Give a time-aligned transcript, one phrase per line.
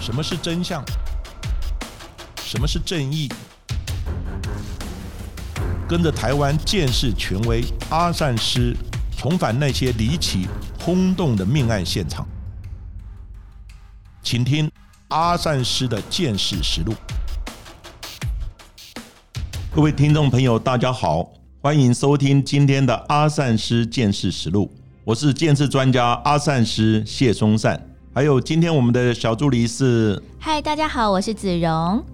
[0.00, 0.82] 什么是真相？
[2.42, 3.28] 什么是正义？
[5.86, 8.74] 跟着台湾剑士权威阿善师，
[9.14, 10.48] 重返那些离奇
[10.80, 12.26] 轰动的命案现场，
[14.22, 14.70] 请听
[15.08, 16.94] 阿善师的剑士实录。
[19.70, 21.30] 各位听众朋友，大家好，
[21.60, 24.72] 欢迎收听今天的阿善师剑士实录。
[25.04, 32.04] 我是剑士专家阿善师谢松善，还有今天我们的小助理是嗨，大家好，我是子荣。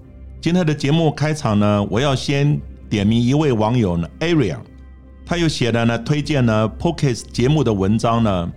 [0.43, 2.61] 今天的节目开场呢，我要先
[2.91, 4.59] 点名一位网友呢，Area，
[5.25, 8.53] 他有写了呢推荐呢 Pockets 节目的文章呢，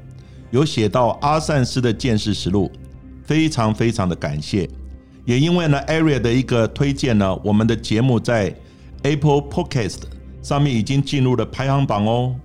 [0.52, 2.70] 有写到阿善师的见识实录，
[3.23, 4.70] 非常非常的感谢。
[5.23, 8.53] 也因为呢 Area 的一个推荐呢，我们的节目在
[9.03, 9.99] Apple Podcast
[10.41, 12.35] 上面已经进入了排行榜哦。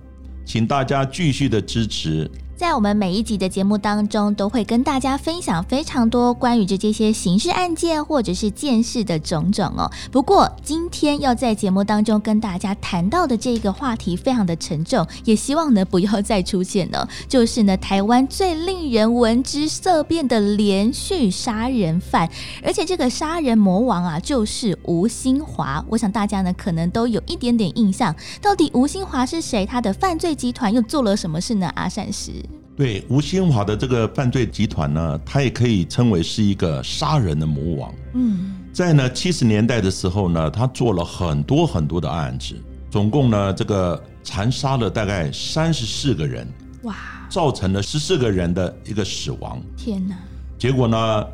[0.45, 2.31] 请大家继续的支持。
[2.57, 9.91] 在我们每一集的节目当中，都会跟大家分享非常多关于这这些刑事案件或者是见事的种种哦。
[10.09, 17.05] 不过今天要在节目当中跟大家谈到的这个话题非常的沉重，也希望呢不要再出现了。
[17.27, 22.29] 就是呢台湾最令人闻之色变的连续杀人犯，
[22.63, 25.83] 而且这个杀人魔王啊就是吴新华。
[25.89, 29.65] 我想大家呢可能都有一点点印象，到底吴新华是谁？
[29.65, 31.69] 他的犯罪集团又做了什么事呢？
[31.75, 32.44] 阿善师。
[32.75, 37.93] 对吴新华的这个犯罪集团呢，他也可以称为是一个杀人的魔王。
[38.13, 42.53] 嗯，在呢七十年代的时候呢，他做了很多很多的案子，
[42.91, 46.45] 总共呢这个残杀了大概三十四个人，
[46.83, 46.95] 哇，
[47.29, 49.61] 造成了十四个人的一个死亡。
[49.77, 50.17] 天哪！
[50.59, 51.25] 结果呢，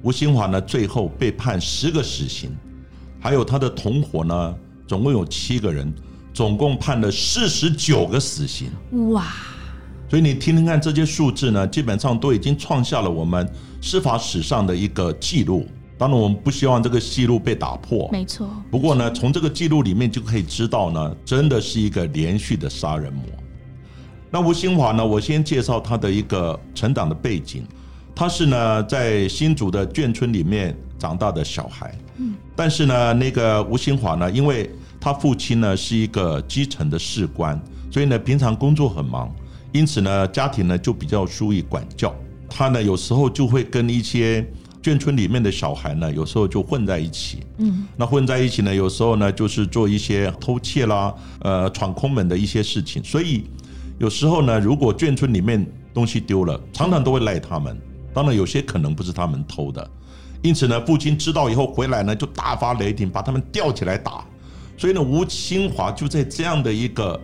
[0.00, 2.50] 吴新华呢最后被判十个死刑，
[3.20, 4.54] 还有他的同伙呢，
[4.86, 5.92] 总共有七个人，
[6.32, 8.70] 总共判了四十九个死刑。
[9.12, 9.26] 哇！
[10.10, 13.48] 所以你听听看这些数字呢，基本上都已经创下了我们
[13.80, 15.68] 司法史上的一个记录。
[15.96, 18.08] 当然，我们不希望这个记录被打破。
[18.10, 18.50] 没错。
[18.72, 23.22] 不过呢，从这个记录里面就可以知道呢，真的是一个连续的杀人魔。
[24.32, 27.62] 那吴新华呢，我先介绍他的一个成长的背景。
[28.12, 31.94] 他是呢在新竹的眷村里面长大的小孩。
[32.16, 32.34] 嗯。
[32.56, 34.68] 但是呢，那个吴新华呢，因为
[35.00, 37.60] 他父亲呢是一个基层的士官，
[37.92, 39.32] 所以呢平常工作很忙。
[39.72, 42.14] 因此呢，家庭呢就比较疏于管教。
[42.48, 44.44] 他呢有时候就会跟一些
[44.82, 47.44] 眷村里面的小孩呢，有时候就混在一起。
[47.58, 53.02] 嗯，那混在一起呢，有时候呢就是做一些偷窃啦、呃闯空门的一些事情。
[53.04, 53.44] 所以
[53.98, 55.64] 有时候呢，如果眷村里面
[55.94, 57.80] 东西丢了，常常都会赖他们。
[58.12, 59.88] 当然有些可能不是他们偷的。
[60.42, 64.24] 因此呢，父亲知道以后回来呢，就大发雷霆，把他们吊起来打。
[64.76, 67.20] 所以呢，吴清华就在这样的一个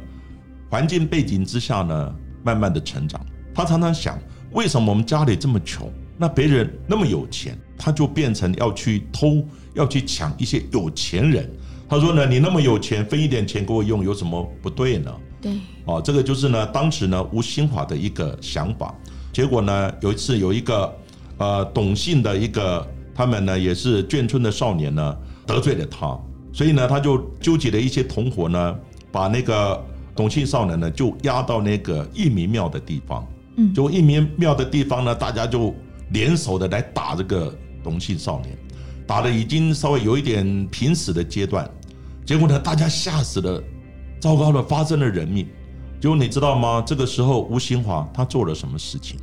[0.70, 2.14] 环境背景之下呢。
[2.46, 3.20] 慢慢的成长，
[3.52, 4.16] 他常常想，
[4.52, 11.50] 为什么我们家里这么穷，那别人那么有钱，他就变成要去偷，要去抢一些有钱人。
[11.88, 15.12] 他说呢，你那么有钱，分一点钱给我用，有什么不对呢？
[15.42, 15.52] 对，
[15.86, 18.94] 哦，这个就是呢，当时呢吴新华的一个想法。
[19.32, 20.94] 结果呢，有一次有一个
[21.38, 26.16] 呃董姓的一个，他们呢也是眷村的少年呢得罪了他，
[26.52, 28.78] 所以呢他就纠集了一些同伙呢，
[29.10, 29.84] 把那个。
[30.16, 33.26] 董姓少年呢，就押到那个义民庙的地方。
[33.56, 35.74] 嗯，就义民庙的地方呢，大家就
[36.10, 37.54] 联手的来打这个
[37.84, 38.56] 董姓少年，
[39.06, 41.70] 打的已经稍微有一点濒死的阶段。
[42.24, 43.62] 结果呢，大家吓死了，
[44.18, 45.46] 糟糕了，发生了人命。
[46.00, 46.82] 结果你知道吗？
[46.86, 49.18] 这个时候吴兴华他做了什么事情？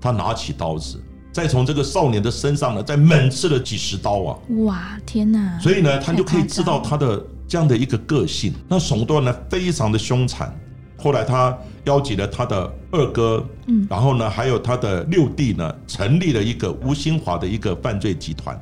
[0.00, 1.00] 他拿起刀子，
[1.32, 4.38] 再从这个少年的身上呢，再猛刺了几十刀啊！
[4.64, 5.58] 哇，天哪！
[5.60, 7.24] 所以呢，他就可以知道他的。
[7.52, 10.50] 这样的一个个性，那手段呢非常的凶残。
[10.96, 11.54] 后来他
[11.84, 18.58] 邀集了他的二哥，嗯，然后呢还有他的六弟呢，成立了一个吴兴华的一个犯罪集团。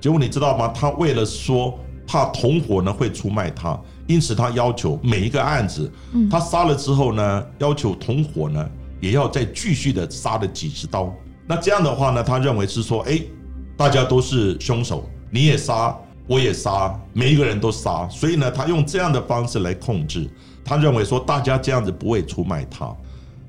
[0.00, 0.68] 结果你知道吗？
[0.68, 8.64] 他为了说怕同伙呢会出卖他，因此他要求每一个案子，嗯他杀了之后呢，要求同伙呢
[9.00, 11.12] 也要再继续的杀了几十刀。
[11.44, 13.20] 那这样的话呢，他认为是说，哎，
[13.76, 15.98] 大家都是凶手，你也杀。
[16.26, 20.28] 我也杀，每一个人都杀，所以呢，他用这样的方式来控制。
[20.64, 22.94] 他认为说，大家这样子不会出卖他。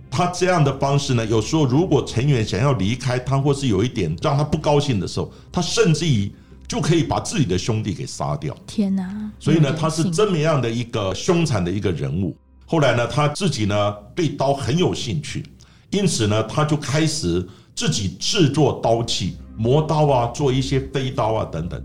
[0.09, 6.31] 他这样的方式呢，有时候如果成员想要离开他，或是有一点让他不高兴的时候，他甚至于
[6.67, 8.55] 就可以把自己的兄弟给杀掉。
[8.65, 9.31] 天哪！
[9.39, 12.35] 所以呢，他是这么样的一个凶残的一个人物。
[12.65, 15.45] 后来呢，他自己呢对刀很有兴趣，
[15.91, 21.79] 因此呢，他就开始自己制作刀器，磨刀啊，做一些飞刀啊等等。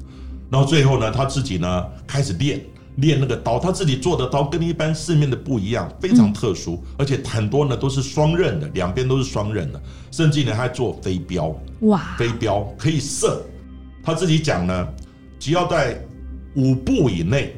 [0.50, 2.60] 然后最后呢，他自己呢开始练，
[2.96, 13.42] 练那个刀，他自己做的刀跟一般市面的不一样，非常特殊，而且很多呢都是双刃的，两边都是双刃的，甚至呢还做飞镖，哇，飞镖可以射。
[14.02, 14.88] 他自己讲呢，
[15.38, 16.02] 只要在
[16.54, 17.54] 五步以内，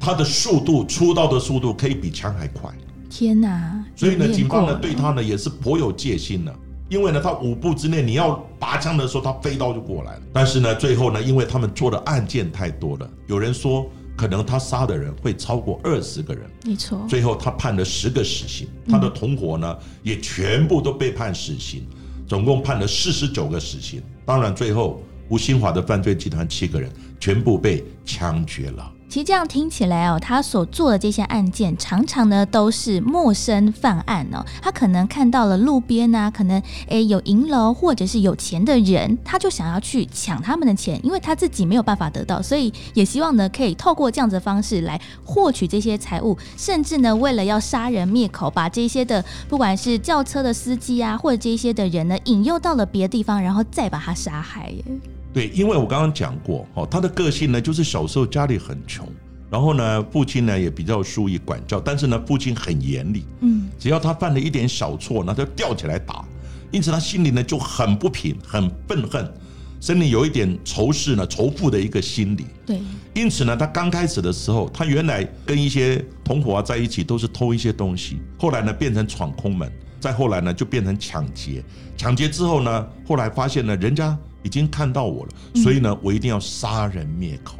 [0.00, 2.68] 他的速度出刀的速度可以比枪还快。
[3.08, 3.84] 天哪！
[3.94, 6.52] 所以呢，警方呢对他呢也是颇有戒心的，
[6.88, 10.22] 因为呢他五步之内你要拔枪的时候，他飞刀就过来了。
[10.32, 21.86] 但是呢，最后呢，因为他们做的案件太多了，有人说可能他杀的人会超过二十个人，没错，最后他判了十个死刑，他的同伙呢也全部都被判死刑，
[22.28, 24.02] 总共判了四十九个死刑。
[24.24, 28.92] 当然，最后吴新华的犯罪集团七个人全部被枪决了。
[29.14, 34.44] 其实这样听起来哦，他所做的这些案件，常常呢都是陌生犯案哦。
[34.60, 54.84] 他可能看到了路边啊，可能诶有银楼或者是有钱的人，他就想要去抢他们的钱，因为他自己没有办法得到，所以也希望呢可以透过这样子的方式来获取这些财物，甚至呢为了要杀人灭口，把这些的不管是轿车的司机啊，或者这些的人呢引诱到了别的地方，然后再把他杀害耶。
[55.34, 59.04] 对，因为我刚刚讲过，哦，他的个性呢，就是小时候家里很穷，
[59.50, 66.24] 然后呢，父亲呢也比较疏于管教，但是呢，父亲很严厉，嗯，只要他犯了一点小错，那就吊起来打，
[66.70, 69.28] 因此他心里呢就很不平，很愤恨，
[69.80, 72.46] 心里有一点仇视呢、仇富的一个心理。
[72.64, 72.80] 对，
[73.12, 81.60] 因此呢，他刚开始的时候，他原来跟一些同伙啊在一起都是偷一些东西，后来呢变成闯空门，再后来呢就变成抢劫。
[81.96, 87.56] 抢劫之后呢，后来发现呢，人家已经看到我了，所以呢，我一定要杀人灭口。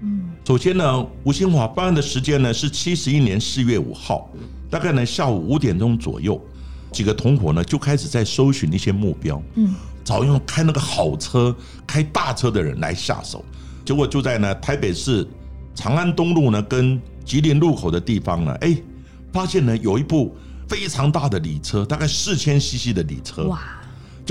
[0.00, 4.28] 嗯，首先呢，吴新华办案的时间呢是七十一年四月五号，
[4.68, 6.42] 大概呢下午五点钟左右，
[6.90, 11.54] 几个同伙呢就开始在搜寻一些目标，嗯，找用开那个好车、
[11.86, 13.44] 开大车的人来下手。
[13.84, 15.24] 结果就在呢台北市
[15.74, 18.76] 长安东路呢跟吉林路口的地方呢，哎，
[19.32, 20.34] 发现呢有一部
[20.68, 23.60] 非常大的礼车，大概四千 CC 的礼车，哇，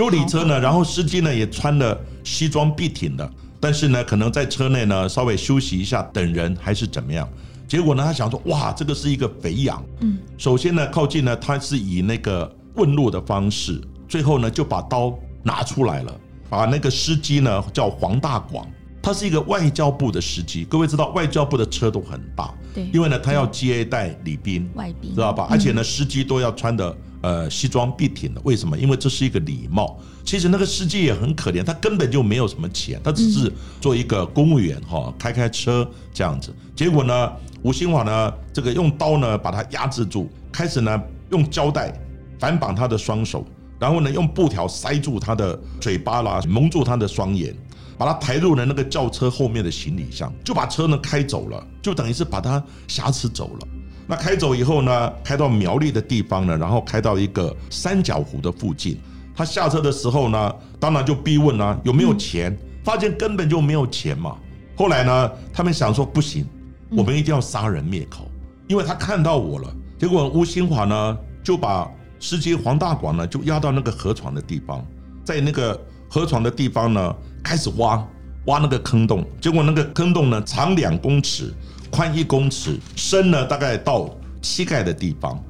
[0.02, 7.30] 就礼车呢，然后司机呢也穿了西装笔挺的，但是呢，可能在车内呢稍微休息一下，等人还是怎么样。
[7.68, 9.80] 结果呢，他想说，哇，这个是一个肥羊。
[10.00, 15.14] 嗯，首先呢，靠近呢，他是以那个问路的方式，最后呢就把刀
[15.44, 16.20] 拿出来了，
[16.50, 18.68] 把那个司机呢叫黄大广，
[19.04, 20.66] 他是一个外交部的司机。
[20.66, 25.46] 各位知道，外交部的车都很大，对因为呢，他要接待礼宾，外宾知道吧？
[25.48, 28.78] 而且呢，司机都要穿的呃西装笔挺的，为什么？
[28.78, 30.00] 因为这是一个礼貌。
[30.24, 36.54] 其实那个司机也很可怜，他根本就没有什么钱，他只是做一个公务员哈，开开车这样子。
[36.76, 37.32] 结果呢，
[37.64, 41.02] 吴新华呢，这个用刀呢把他压制住，开始呢
[41.32, 41.94] 用胶带
[42.40, 43.46] 反绑他的双手，
[43.80, 47.56] 然后呢用布条塞住他的嘴巴啦，蒙住他的双眼。
[47.98, 53.68] 把他抬入了那个轿车后面的行李箱，就把车呢开走了，就等于是把他挟持走了。
[54.12, 59.00] 那开走以后呢，开到苗栗的地方呢，然后开到一个三角湖的附近。
[59.34, 62.54] 他下车的时候呢，当然就逼问啊有没有钱，
[62.84, 64.36] 发现根本就没有钱嘛。
[64.76, 66.46] 后来呢，他们想说不行，
[66.90, 68.30] 我们一定要杀人灭口，
[68.68, 69.74] 因为他看到我了。
[69.98, 74.86] 结果吴新华呢就把司机黄大广呢就押到那个河床的地方，
[75.24, 78.06] 在那个河床的地方呢开始挖
[78.46, 81.54] 挖那个坑洞，结果那个坑洞呢长两公尺，
[81.92, 84.10] 宽一公尺，深呢大概到
[84.42, 85.42] 膝盖的地方。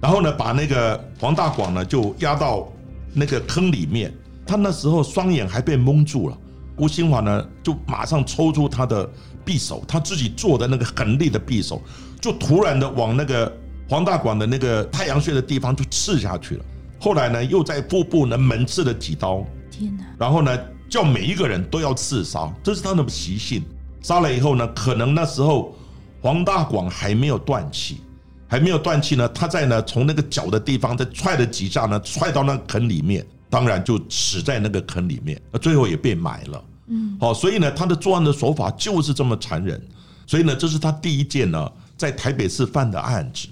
[0.00, 2.68] 然后呢，把那个黄大广呢就压到
[3.12, 4.12] 那个坑里面。
[4.46, 6.38] 他那时候双眼还被蒙住了。
[6.76, 9.08] 吴新华呢就马上抽出他的
[9.44, 11.82] 匕首，他自己做的那个很利的匕首，
[12.20, 13.50] 就突然的往那个
[13.88, 16.64] 黄大广的那个太阳穴的地方就刺下去了。
[17.00, 20.56] 后来呢，又在腹部呢猛刺了几刀，天哪，然后呢，
[20.88, 23.62] 叫每一个人都要刺杀，这是他的习性。
[24.02, 25.74] 杀了以后呢，可能那时候
[26.20, 28.00] 黄大广还没有断气，
[28.46, 36.64] 还没有断气呢，他在呢从那个脚的地方再踹了几下呢，踹到那个坑里面，当然就死在那个坑里面，那最后也被埋了。
[36.86, 39.80] 嗯，好，所以呢，他的作案的手法就是这么残忍，
[40.24, 43.48] 所以呢，这是他第一件呢在台北市犯的案子。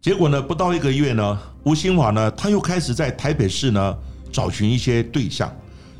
[0.00, 3.98] 结果呢，不到一个月呢，吴新华呢，他又开始在台北市呢
[4.30, 5.52] 找寻一些对象。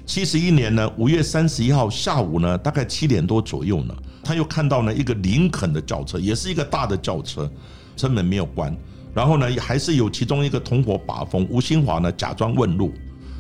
[0.06, 7.50] 七十一年呢，五月三十一号下午呢，大概七点多左右呢，他又看到呢一个林肯的轿车，也是一个大的轿车，
[7.96, 8.74] 车门没有关，
[9.12, 11.44] 然后呢，还是有其中一个同伙把风。
[11.50, 12.94] 吴新华呢假装问路，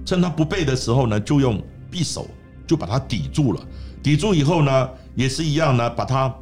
[0.04, 2.28] 趁他不备的时候呢，就用匕首
[2.66, 3.60] 就把他抵住了。
[4.02, 6.34] 抵住以后呢，也是一样呢，把他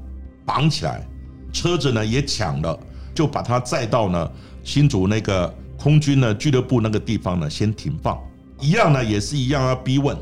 [0.47, 1.07] 绑起来，
[1.53, 2.79] 车子呢也抢了，
[3.15, 4.31] 就把他载到呢
[4.63, 8.19] 新竹那个空军呢俱乐部那个地方呢先停放。
[8.61, 10.17] 一样呢，也是一样要逼问，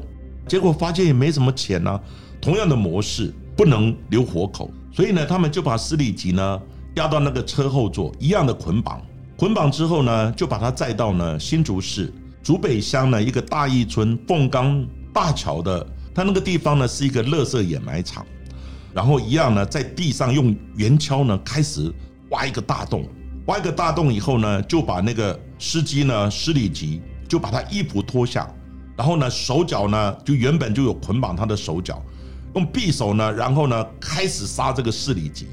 [0.49, 2.01] 结果发现也没什么钱呢、
[2.41, 6.61] 同样的模式不能留活口，所以呢，他们就把施礼吉呢
[6.97, 9.01] 押到那个车后座，一样的捆绑。
[9.37, 12.13] 捆绑之后呢，就把他载到呢新竹市
[12.43, 18.25] 竹北乡呢一个大义村凤冈大桥的，他那个地方呢是一个垃圾掩埋场。
[18.95, 21.93] 然后一样呢，在地上用圆锹呢开始
[22.31, 23.09] 挖一个大洞，
[23.47, 27.01] 挖一个大洞以后呢，就把那个司机呢施礼吉
[27.33, 28.47] 就把他衣服脱下，
[28.95, 32.03] 然后呢手脚呢就原本就有捆绑他的手脚。
[32.55, 35.47] 用匕首呢，然后呢，开始杀这个势力级。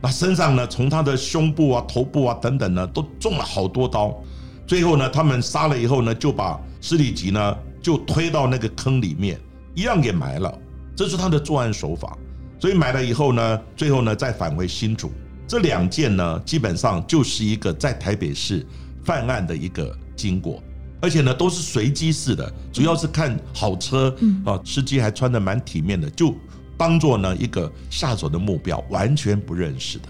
[0.00, 4.18] 那身上呢，从他的胸部啊、头部啊等等呢，都中了好多刀。
[4.66, 9.38] 最后呢，他们杀了以后呢，就把势力级呢就推到那个坑里面，
[9.74, 10.58] 一样给埋了。
[10.96, 12.16] 这是他的作案手法。
[12.58, 15.12] 所以埋了以后呢，最后呢再返回新竹。
[15.46, 18.66] 这两件呢，基本上就是一个在台北市
[19.04, 20.62] 犯案的一个经过，
[21.00, 24.14] 而且呢都是随机式的，主要是看好车，
[24.44, 26.34] 啊，司机还穿的蛮体面的，就
[26.76, 30.08] 当做呢一个下手的目标，完全不认识的。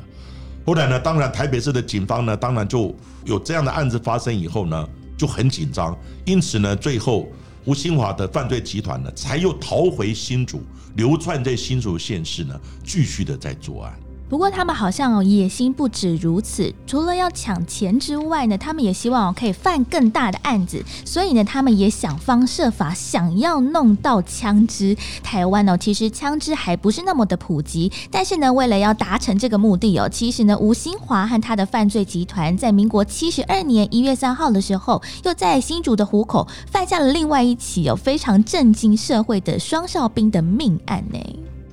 [0.66, 7.26] 后来呢，当然台北市的警方呢，当然就有这样的案子发生以后呢，就很紧张，因此呢，最后
[7.64, 10.62] 吴新华的犯罪集团呢，才又逃回新竹，
[10.97, 13.99] 流窜在新竹县市呢，继续的在作案。
[14.29, 24.95] 不过他们好像野心不止如此，除了要抢钱之外呢，他们也希望可以犯更大的案子，所以呢，他们也想方设法想要弄到枪支。
[25.23, 41.19] 台湾哦，其实枪支还不是那么的普及，但是呢，为了要达成这个目的哦，其实呢，吴新华和他的犯罪集团在民国七十二年一月三号的时候，又在新竹的虎口犯下了另外一起有非常震惊社会的双哨兵的命案呢。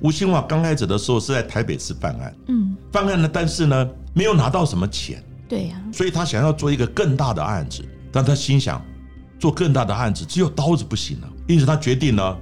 [0.00, 8.84] 吴兴华刚开始的时候是在台北市办案，嗯，办案呢，但是呢没有拿到什么钱，对呀，所以他想要做一个更大的案子，但他心想
[9.38, 12.36] 做更大的案子只有刀子不行了，因此他决定呢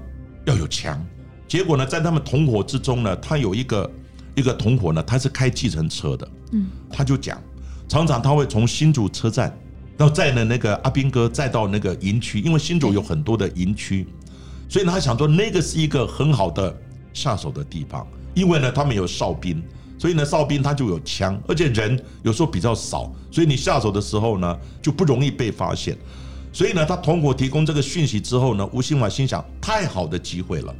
[0.46, 1.00] 要有枪。
[1.46, 3.90] 结果呢，在他们同伙之中呢，他有一个
[4.34, 7.40] 一个同伙呢，他是开计程车的，嗯，他就讲，
[7.88, 9.56] 常常他会从新竹车站，
[9.96, 14.08] 然后载呢那个阿兵哥再到那个营区，因为新竹有很多的营区，
[14.68, 16.76] 所以呢他想说那个是一个很好的。
[17.14, 19.62] 下手的地方，因为呢，他们有哨兵，
[19.98, 25.96] 所以呢，哨兵他就有枪，而且人有时候比较少，所以你下手的时候呢，就不容易被发现。
[26.52, 30.74] 所以呢，他同伙提供这个讯息之后呢，吴兴华心想，太好的机会了。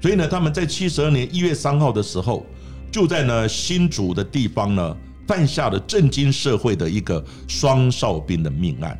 [0.00, 2.44] 所以呢，他们在七十二年一月三号的时候，
[2.90, 8.98] 就在呢新竹的地方呢，犯下了震惊社会的一个双哨兵的命案。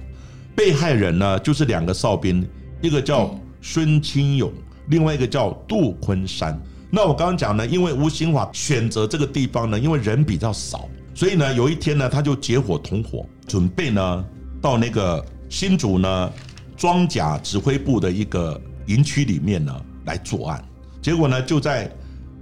[0.55, 2.49] 被害人呢，就是两个哨兵，
[2.81, 4.53] 一个叫孙清勇。
[4.89, 6.61] 另外一个叫杜昆山。
[6.95, 14.25] 那我刚刚讲呢，因为吴兴华选择这个地方呢，因为人比较少，所以呢，有一天呢，他就结伙同伙，准备呢
[14.61, 16.31] 到那个新竹呢
[16.77, 19.75] 装甲指挥部的一个营区里面呢
[20.05, 20.63] 来作案。
[21.01, 21.91] 结果呢，就在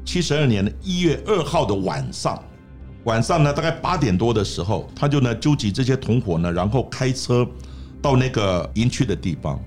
[0.05, 2.43] 七十二年的一月二号的晚上，
[3.05, 7.47] 晚上呢大概八点多的时候，他就呢纠集这些同伙呢，然后开车
[8.03, 9.61] 到那个营区的地方。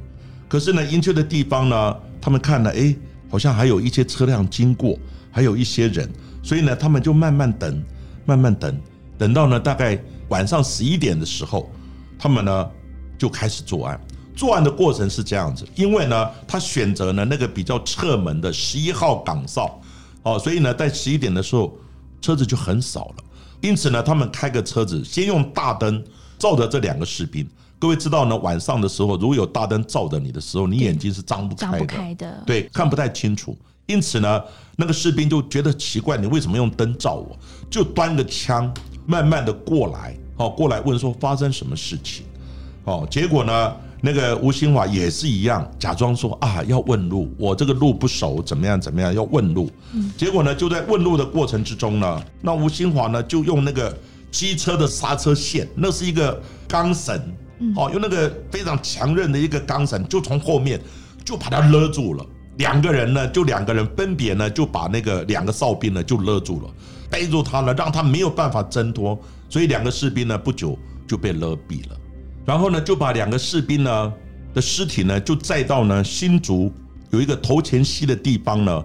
[0.49, 1.95] 可是呢，营区的地方呢。
[2.23, 2.95] 他们看了，哎，
[3.29, 4.97] 好像还有一些车辆经过，
[5.29, 6.09] 还有一些人，
[6.41, 7.83] 所以呢，他们就慢慢等，
[8.25, 8.79] 慢慢等，
[9.17, 11.69] 等到呢大概晚上十一点的时候，
[12.17, 12.69] 他们呢
[13.17, 13.99] 就开始作案。
[14.37, 19.81] 作案的过程是这样子，因为呢，他选择呢那个比较侧门的十一号岗哨，
[20.21, 21.77] 哦，所以呢，在十一点的时候
[22.21, 23.23] 车子就很少了，
[23.59, 26.01] 因此呢，他们开个车子，先用大灯
[26.39, 27.45] 照着这两个士兵。
[27.83, 33.57] 各位知道呢，晚上的时候如果有大灯照着你的时候，你眼睛是张不开的，对，看不太清楚。
[33.87, 34.41] 因此呢，
[34.77, 37.37] 那个士兵就觉得奇怪，你为什么用灯照我？
[37.69, 38.73] 就端个枪，
[39.05, 42.25] 慢慢的过来，哦，过来问说发生什么事情？
[42.85, 49.69] 哦，结果呢，那个吴兴华也是一样，假装说啊要问路，我这个路不熟，怎么样怎么样要问路。
[50.15, 53.93] 结果呢，就在问路的过程之中呢，那吴兴华呢就用那个
[54.31, 57.21] 机车的刹车线，那是一个钢绳。
[57.75, 60.79] 哦，用那个非常强韧的一个钢绳，就从后面
[61.23, 62.25] 就把他勒住了。
[62.57, 66.69] 两个人呢，就两个人分别呢，就把那个两个哨兵呢就勒住了，
[67.09, 69.19] 背住他了，让他没有办法挣脱。
[69.49, 71.97] 所以两个士兵呢，不久就被勒毙了。
[72.45, 74.13] 然后呢，就把两个士兵呢
[74.53, 76.71] 的尸体呢，就载到呢新竹
[77.09, 78.83] 有一个头前溪的地方呢，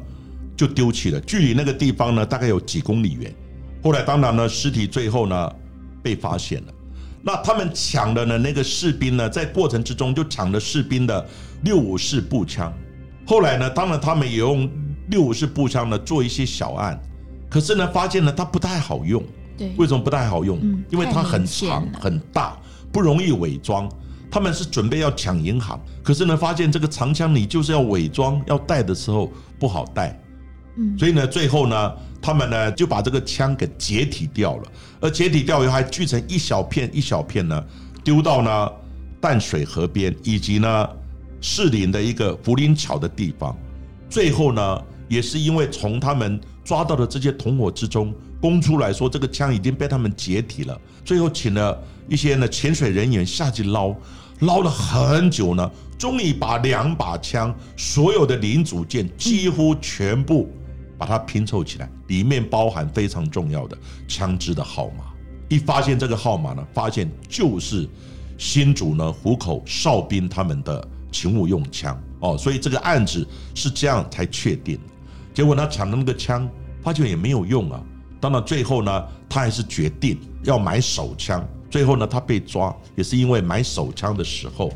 [0.56, 1.20] 就丢弃了。
[1.20, 3.34] 距离那个地方呢，大概有几公里远。
[3.82, 5.52] 后来当然呢，尸体最后呢
[6.02, 6.72] 被发现了。
[7.28, 8.38] 那他们抢的呢？
[8.38, 11.28] 那个士兵呢，在过程之中就抢了士兵的
[11.62, 12.72] 六五式步枪。
[13.26, 14.66] 后来呢，当然他们也用
[15.10, 16.98] 六五式步枪呢做一些小案，
[17.50, 19.22] 可是呢，发现呢它不太好用。
[19.58, 20.58] 对，为什么不太好用？
[20.88, 22.56] 因为它很长很大，
[22.90, 23.86] 不容易伪装。
[24.30, 30.18] 他们是准备要抢银行，可是呢，发现这个长枪你就是要伪装要带的时候不好带。
[30.98, 31.92] 所以呢，最后呢，
[32.22, 37.64] 他们呢就把这个枪给解体掉了，而解体掉以后还锯成一小片一小片呢，
[38.04, 38.70] 丢到呢
[39.20, 40.88] 淡水河边以及呢
[41.40, 43.56] 士林的一个福林桥的地方。
[44.08, 50.80] 最后呢，也是因为从他们抓到的这些同伙之中供出来说，这个枪已经被他们解体了。
[51.04, 51.76] 最后请了
[52.08, 53.94] 一些呢潜水人员下去捞，
[54.40, 60.48] 捞了很久呢，终于把两把枪所有的零组件几乎全部
[60.98, 63.78] 把它拼凑起来，里面包含非常重要的
[64.08, 65.04] 枪支的号码。
[65.48, 67.88] 一发现这个号码呢，发现就是
[68.36, 74.78] 新竹呢虎口哨兵他们的勤务用枪哦，所以这个案子是这样才确定。
[75.32, 76.46] 结果他抢的那个枪，
[76.82, 77.80] 发现也没有用啊。
[78.20, 81.46] 当然最后呢，他还是决定要买手枪。
[81.70, 84.72] 最后呢，他被抓也是因为买手枪的时候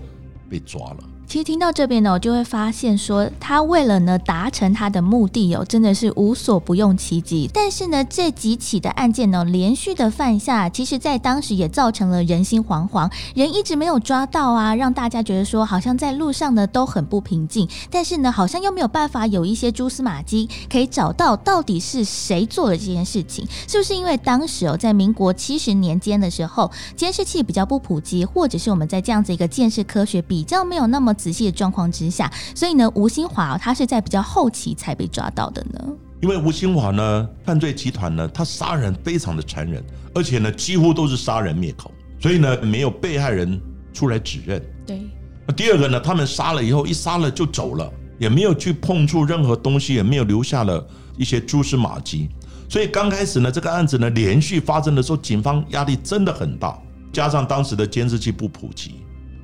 [0.49, 0.99] 被抓了。
[1.33, 7.49] 其实听到这边呢，我就会发现说，他为了呢达成他的目的哦，真的是无所不用其极。
[7.51, 17.67] 但是呢，这几起的案件呢，连续的犯下，其实在当时也造成了人心惶惶，人一直没有抓到啊，让大家觉得说，好像在路上呢都很不平静。
[17.91, 35.79] 但是呢，好像又没有办法有一些蛛丝马迹可以找到到底是谁做了这件事情，是不是因为当时哦，在民国七十年间的时候，监视器比较不普及，或者是我们在这样子一个建识科学比较没有那么仔细的状况之下，所以呢，吴新华、哦、他是在比较后期才被抓到的呢。
[36.21, 39.81] 因为吴新华呢，犯罪集团呢，他杀人非常的残忍，
[40.14, 43.61] 而且呢，几乎都是杀人灭口，所以呢，没有被害人
[43.93, 44.61] 出来指认。
[44.85, 45.00] 对，
[45.47, 47.88] 那第二个呢，他们杀了以后，一杀了就走了，
[48.19, 50.85] 也没有去碰触任何东西，也没有留下了
[51.17, 52.29] 一些蛛丝马迹。
[52.69, 56.76] 所以刚开始呢，这个案子呢连续发生的时候，警方压力真的很大，
[57.12, 58.95] 加上当时的监视器不普及。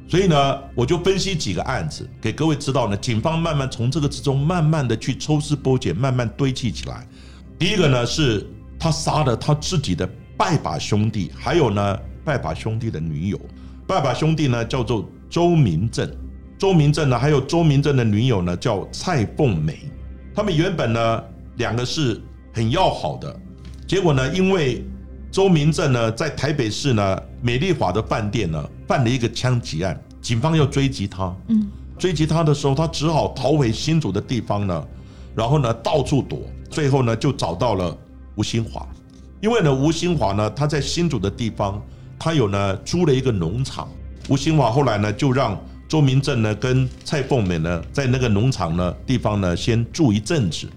[0.09, 2.97] 所以呢，我就分析几个案子给各位知道呢。
[2.97, 7.07] 警方慢慢从这个之中慢慢的去抽丝剥茧，慢慢堆砌起来。
[7.59, 8.47] 第一个呢，是
[8.79, 13.39] 他杀了他自己的拜把兄弟，还有呢拜把兄弟的女友。
[13.87, 16.11] 拜把兄弟呢叫做周明正，
[16.57, 19.79] 周明正呢还有周明正的女友呢叫蔡凤梅。
[20.35, 21.23] 他们原本呢
[21.57, 22.19] 两个是
[22.55, 23.39] 很要好的，
[23.87, 24.83] 结果呢因为
[25.31, 34.87] 周明正呢在台北市呢美丽华的饭店呢办了一个枪击案，警方要追击他，嗯，追击他的时候，他只好逃回新竹的地方呢，
[35.35, 37.97] 然后呢到处躲，最后呢就找到了
[38.35, 38.87] 吴新华，
[39.41, 41.81] 因为呢吴新华呢他在新竹的地方，
[42.19, 43.89] 他有呢租了一个农场，
[44.29, 50.69] 吴新华后来呢就让周明正呢跟蔡凤美呢在那个农场呢地方呢先住一阵子，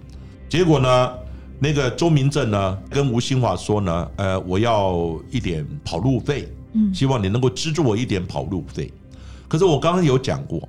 [0.47, 1.20] 结果呢。
[1.63, 8.91] 那个周明正呢，跟吴新华说呢，呃，我要一点跑路费，嗯希望你能够资助我一点跑路费。
[9.47, 10.67] 可是我刚刚有讲过，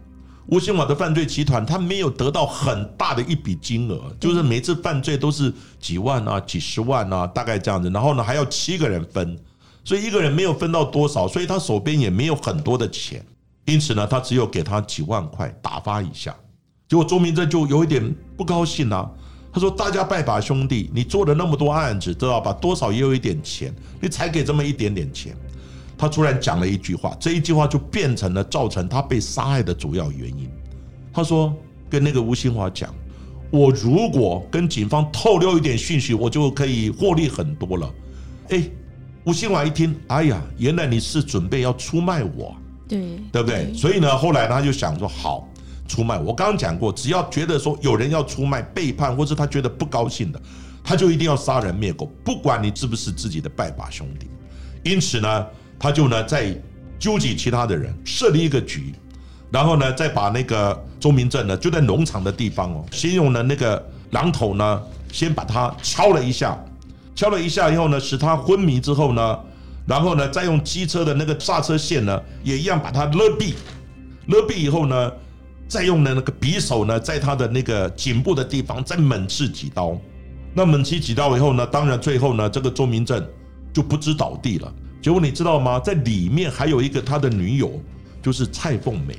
[0.48, 5.50] 吴新华的犯罪集团他没有得到很大的一笔金额，就是每次犯罪都是
[5.80, 7.88] 几万啊、几十万啊，大概这样子。
[7.88, 9.34] 然后呢，还要七个人分，
[9.82, 13.24] 所以一个人没有分到多少，所以他手边也没有很多的钱。
[13.64, 16.36] 因此呢，他只有给他几万块打发一下。
[16.86, 19.10] 结果周明正就有一点不高兴啊。
[19.52, 22.52] 他说：“大家拜把兄弟，你做了那么多案子，知道吧？
[22.54, 25.36] 多少也有一点钱，你才给这么一点点钱。”
[25.98, 30.50] 他突然讲了一句话，这一句话就变成了造成他被杀害的主要原因。
[31.12, 31.54] 他说
[31.90, 32.92] ：“跟那个吴新华讲，
[33.50, 37.94] 我如果跟警方透露一点讯息，我就可以获利很多了。”
[38.48, 38.62] 哎，
[39.24, 42.56] 吴新华一听，哎呀，原来你是准备要出卖我，
[42.88, 42.98] 对，
[43.30, 43.72] 对不对？
[43.74, 45.46] 所以呢，后来他就想说，好。
[45.88, 50.40] 出卖我刚刚讲过，只要觉得说有人要出卖、背叛，或是他觉得不高兴的，
[50.82, 54.26] 他就一定要杀人灭口，不管你是不是自己的拜把兄弟。
[54.84, 55.46] 因此呢，
[55.78, 56.58] 他就呢在
[56.98, 58.94] 纠集其他的人，设立一个局，
[59.50, 66.58] 然后呢再把那个周明正呢就在农场的地方哦，先用了那个榔头呢，先把他敲了一下，
[67.14, 69.38] 敲了一下以后呢，使他昏迷之后呢，
[69.84, 73.52] 然后呢再用机车的那个刹车线呢，也一样把他勒毙，
[74.28, 75.12] 勒毙以后呢。
[75.72, 79.98] 再用的那个匕首呢，在他的那个颈部的地方再猛刺几刀，
[80.52, 83.26] 那猛刺几刀以后呢，当然最后呢，这个周明正
[83.72, 84.70] 就不知倒地了。
[85.00, 85.80] 结果你知道吗？
[85.80, 87.80] 在里面还有一个他的女友，
[88.20, 89.16] 就是蔡凤美，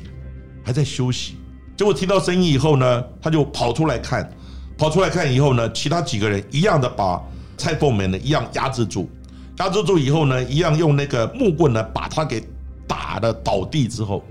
[0.63, 1.38] 还在休息。
[1.76, 4.32] 结果听到声音以后呢，他就跑出来看，
[4.78, 7.20] 跑出来看以后呢，其他几个人一样的把
[7.58, 9.10] 蔡凤美呢一样压制住，
[9.58, 12.48] 压制住以后呢，一样用那个木棍呢把他给
[12.88, 14.24] 打的倒地之后。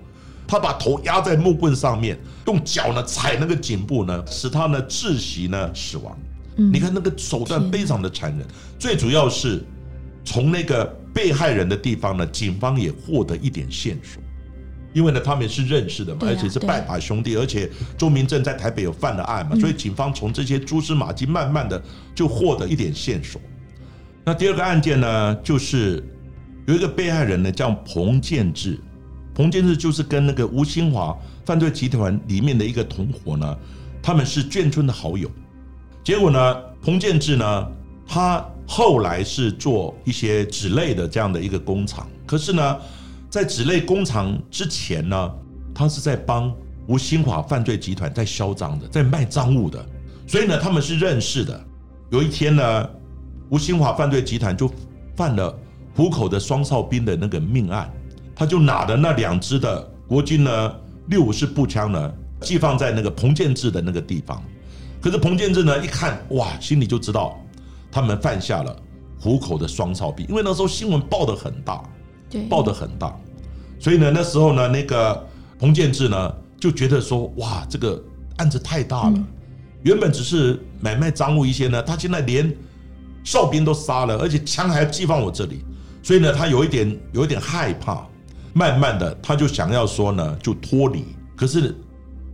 [0.53, 6.15] 他把头压在木棍上面，用脚呢踩那个颈部呢，使他呢窒息呢死亡。
[6.55, 8.47] 你看那个手段非常的残忍。
[8.79, 9.65] 最主要是
[10.23, 10.85] 从那个
[11.15, 14.23] 被害人的地方呢，警方也获得一点线索。
[14.93, 21.83] 因为呢他们是认识的嘛，啊而且是拜把兄弟，而且周明正在台北有犯了案嘛，嗯所以警方从这些蛛丝马迹慢慢的
[22.15, 23.41] 就获得一点线索。
[24.23, 26.07] 那第二个案件呢，就是
[26.67, 28.79] 有一个被害人呢叫彭建志，
[29.35, 33.57] 彭建志就是跟那个吴新华犯罪集团里面的一个同伙呢，
[34.03, 35.31] 他们是眷村的好友。
[36.05, 37.67] 结果呢，彭建志呢，
[38.07, 42.79] 他后来是做一些纸类的这样的一个工厂，可是呢，
[43.31, 45.33] 在纸类工厂之前呢，
[45.75, 46.53] 他是在帮
[46.87, 49.85] 吴新华犯罪集团在销赃的，在卖赃物的，
[50.27, 51.65] 所以呢，他们是认识的。
[52.11, 52.91] 有一天呢，
[53.49, 54.71] 吴新华犯罪集团就
[55.17, 55.57] 犯了
[55.95, 57.91] 虎口的双哨兵的那个命案，
[58.35, 60.75] 他就拿的那两支的国军呢
[61.09, 64.43] 六五式步枪呢，寄放在那个彭建志的那个地方。
[65.01, 67.39] 可是彭建志呢一看，哇，心里就知道
[67.91, 68.77] 他们犯下了
[69.19, 71.83] 虎口的双哨兵，因为那时候新闻报的很大，
[72.31, 73.15] 对，报的很大，
[73.79, 78.03] 所以呢，那时候呢，那个彭建志呢就觉得说，哇，这个
[78.37, 79.27] 案子太大了，嗯。
[79.83, 82.57] 原本只是买卖赃物一些呢，他现在连
[83.25, 85.65] 哨兵都杀了，而且枪还要寄放我这里，
[86.05, 88.07] 所以呢，他有一点有一点害怕，
[88.55, 91.05] 慢慢的他就想要说呢，就脱离，
[91.37, 91.75] 可是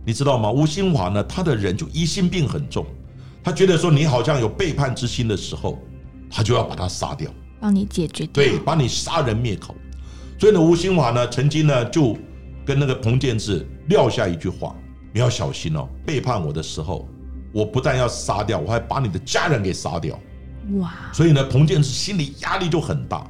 [0.05, 0.51] 你知道吗？
[0.51, 2.85] 吴新华呢，他的人就疑心病很重，
[3.43, 5.79] 他觉得说你好像有背叛之心的时候，
[6.29, 7.31] 他就要把他杀掉。
[7.61, 8.31] 帮你解决掉。
[8.33, 9.75] 对，把你杀人灭口。
[10.39, 12.17] 所以呢，吴新华呢，曾经呢就
[12.65, 14.75] 跟那个彭建志撂下一句话：
[15.13, 17.07] 你要小心哦，背叛我的时候，
[17.53, 20.17] 我不但要杀掉，我还把你的家人给杀掉。
[20.79, 23.28] 哇，所以呢，彭建志心里压力就很大。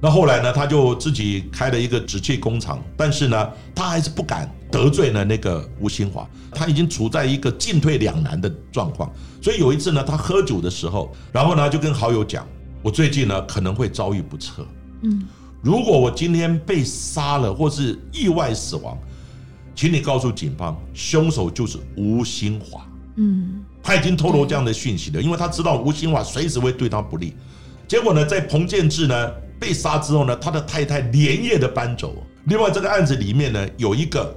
[0.00, 9.10] 那后来呢，他就自己开了一个纸器工厂，但是呢，他还是不敢得罪呢那个吴新华，他已经处在一个进退两难的状况。
[9.42, 12.46] 所以有一次呢，他喝酒的时候，然后呢就跟好友讲
[12.80, 14.64] ：“我最近呢可能会遭遇不测，
[15.02, 15.26] 嗯，
[15.62, 18.96] 如果我今天被杀了或是意外死亡，
[19.74, 22.86] 请你告诉警方，凶手就是吴新华。”
[23.20, 27.34] 嗯，他已经透露这样的讯息了，因为他知道吴新华随时会对他不利。
[27.88, 32.14] 结果呢，在彭建志呢被杀之后呢，他的太太连夜的搬走。
[32.44, 34.34] 另外，这个案子里面呢，有一个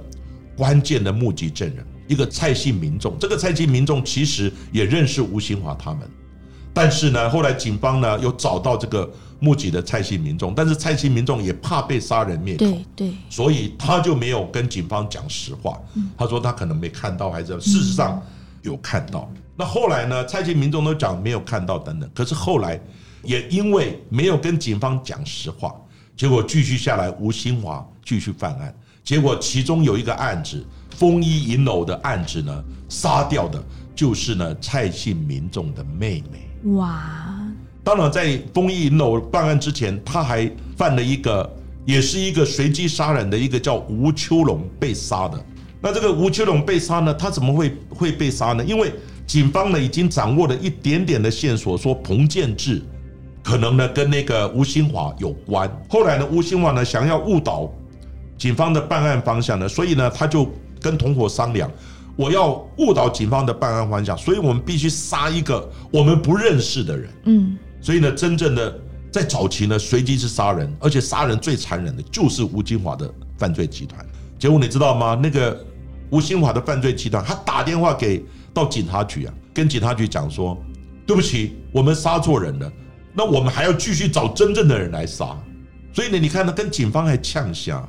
[0.56, 3.18] 关键的目击证人，一个蔡姓民众。
[3.18, 6.00] 这个蔡姓民众其实也认识吴新华他们，
[6.74, 15.80] 但是呢，后来警方呢又找到这个目击的蔡姓民众，但是蔡姓民众也怕被杀人灭口，对对，所以他就没有跟警方讲实话。
[16.18, 18.22] 他说他可能没看到，还是事实上
[18.62, 19.30] 有看到。
[19.56, 20.24] 那后来呢？
[20.24, 22.80] 蔡姓民众都讲没有看到等等，可是后来
[23.22, 25.74] 也因为没有跟警方讲实话，
[26.16, 28.74] 结果继续下来，吴新华继续犯案。
[29.04, 30.64] 结果其中有一个案子，
[30.96, 33.62] 丰衣银楼的案子呢，杀掉的
[33.94, 36.70] 就是呢蔡姓民众的妹妹。
[36.74, 37.42] 哇，
[37.82, 41.52] 当然，在丰衣银楼办案之前，他还犯了一个，
[41.84, 45.44] 也是一个随机杀人的一个叫吴秋龙被杀的。
[45.80, 48.64] 那这个吴秋龙被杀呢，他怎么会会被杀呢？
[48.64, 48.92] 因为
[49.26, 52.80] 警方呢已经掌握了一点点的线索，说彭建志
[53.42, 55.70] 可能呢跟那个吴新华有关。
[55.88, 57.70] 后来呢，吴新华呢想要误导
[58.38, 60.48] 警方的办案方向呢，所以呢他就
[60.80, 61.70] 跟同伙商量，
[62.16, 67.10] 我要误导警方的办案方向，所以我们必须杀一个我们不认识的人。
[67.24, 68.78] 嗯，所以呢，真正的
[69.10, 74.04] 在早期呢，随机是杀人，而且杀人最残忍的就是吴金华的犯罪集团。
[74.38, 75.18] 结果你知道吗？
[75.22, 75.64] 那个
[76.10, 80.56] 吴新华的犯罪集团，他打电话给到警察局啊，跟警察局讲说
[81.06, 82.72] ：“对不起，我们杀错人了，
[83.14, 85.36] 那我们还要继续找真正的人来杀。”
[85.92, 87.86] 所以呢，你看呢，跟警方还呛下。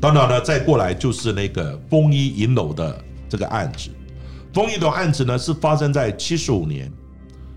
[0.00, 3.90] 当然呢，再过来就是那个丰衣银楼的这个案子。
[4.52, 6.92] 丰一的案子呢，是发生在七十五年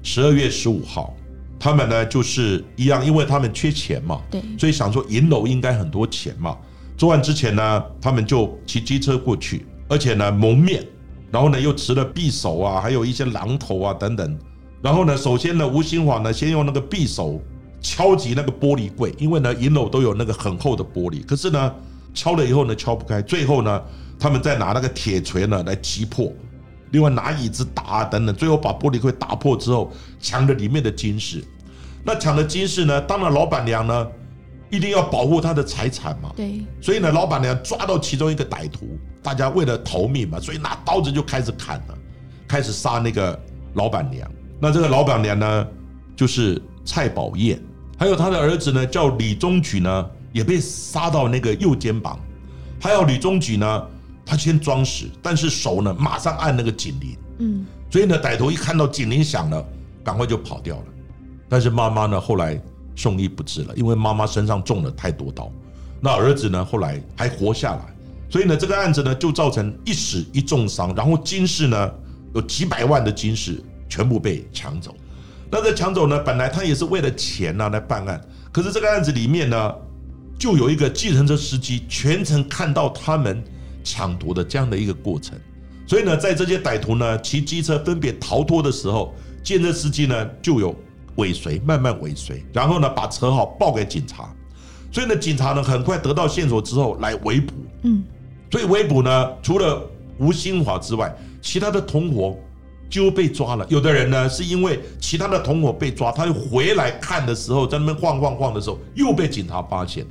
[0.04, 1.16] 十二月十五号。
[1.58, 6.56] 他们呢就是一样，因为他们缺钱嘛，对，所以想说银楼应该很多钱嘛。
[6.96, 10.86] 作案之前呢，他们就骑机车过去，而且呢蒙面，
[11.32, 14.38] 然后呢又持了匕首啊，还有一些榔头啊等等。
[14.82, 17.42] 然后呢，首先呢，吴新华呢先用那个匕首
[17.82, 21.74] 敲击那个玻璃柜，因为呢银楼都有那个很厚的玻璃，可是呢
[22.14, 23.82] 敲了以后呢敲不开，最后呢
[24.20, 26.32] 他们再拿那个铁锤呢来击破。
[26.92, 31.44] 另外拿椅子打啊等等，最后把玻璃柜打破之后，抢了里面的金饰。
[32.04, 34.08] 那抢了金饰呢，当然老板娘呢
[34.70, 41.98] 一定要保护她的财产嘛，对，所以呢，老板娘抓到其中一个歹徒，大家为了逃命嘛，所以拿刀子就开始砍了，
[42.48, 43.38] 开始杀那个
[43.74, 44.32] 老板娘。
[44.60, 45.68] 那这个老板娘呢，
[46.16, 47.62] 就是蔡宝燕，
[47.98, 52.20] 还有她的儿子呢，叫李宗举呢，也被杀到那个右肩膀。
[52.80, 53.88] 还有李宗举呢，
[54.26, 59.66] 他先装死，但是手呢马上按那个警铃，嗯，所以呢，歹徒一看到警铃响了，
[60.04, 60.84] 赶快就跑掉了。
[61.48, 62.60] 但是妈妈呢，后来
[62.96, 65.52] 送医不治了，因为妈妈身上中了太多刀。
[66.02, 67.96] 那儿子呢，后来还活下来，
[68.30, 71.92] 所以呢，这个案子呢就造成一死一重伤，然后金饰呢
[72.34, 74.96] 有几百万的金饰全部被抢走。
[75.52, 78.20] 那这抢走呢，本来他也是为了钱呢来办案，
[78.52, 79.74] 可是这个案子里面呢，
[80.38, 83.42] 就有一个计程车司机全程看到他们
[83.84, 85.38] 抢夺的这样的一个过程。
[85.88, 90.76] 所以呢，在这些歹徒呢骑机车分别逃脱的时候，见车司机呢就有
[91.18, 94.34] 尾随，慢慢尾随，然后呢把车号报给警察。
[94.92, 97.54] 所以呢，警察呢很快得到线索之后来围捕。
[97.84, 98.04] 嗯，
[98.52, 102.36] 所以围捕呢，除了吴新华之外，其他的同伙
[102.90, 103.66] 就被抓了。
[103.70, 110.06] 有的人呢是因为其他的同伙被抓，他又回来看的时候，在那边晃晃晃的时候，又被警察发现。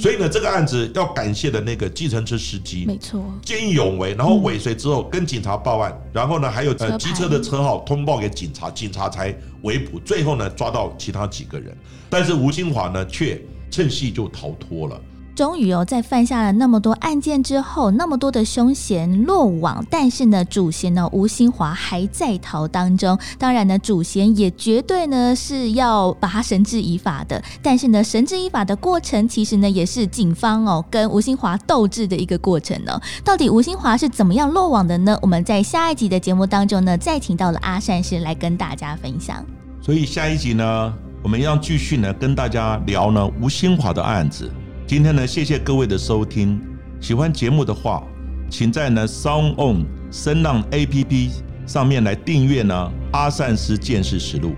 [0.00, 11.76] 所以呢，这个案子要感谢的那个计程车司机，没错，见义勇为，然后尾随之后跟警察报案，然后呢还有呃机车的车号通报给警察，警察才围捕，最后呢抓到其他几个人，
[12.08, 13.38] 但是吴新华呢却
[13.70, 14.98] 趁隙就逃脱了。
[15.34, 23.18] 终于哦，在犯下了那么多案件之后，那么多的凶嫌落网，但是呢，主嫌呢吴新华还在逃当中。
[23.36, 27.42] 当然呢，主嫌也绝对呢是要把他绳之以法的。
[27.60, 33.00] 但是呢，绳之以法的过程，其实呢也是警方哦跟吴新华斗智的一个过程呢。
[33.24, 35.18] 到底吴新华是怎么样落网的呢？
[35.20, 39.44] 我们在下一集的节目当中呢，再请到了阿善师来跟大家分享。
[39.80, 40.94] 所以下一集呢，
[41.24, 44.48] 我们要继续呢跟大家聊呢吴新华的案子。
[44.86, 46.60] 今天呢，谢谢各位的收听。
[47.00, 48.02] 喜欢节目的话，
[48.50, 51.30] 请在呢 Sound On 声浪 A P P
[51.66, 54.50] 上面来订阅呢《阿善斯见识实录》。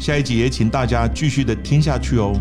[0.00, 2.38] 下一集也请大家继续的听下去哦。